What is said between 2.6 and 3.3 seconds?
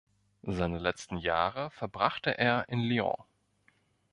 in Lyon.